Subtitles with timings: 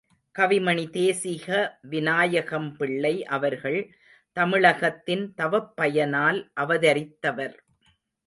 [0.35, 1.47] கவிமணி தேசிக
[1.89, 3.77] வினாயகம்பிள்ளை அவர்கள்
[4.37, 7.55] தமிழகத்தின் தவப்பயனால் அவதரித்தவர்.